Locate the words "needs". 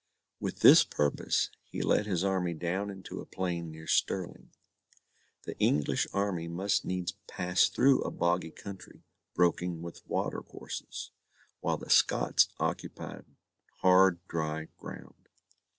6.83-7.13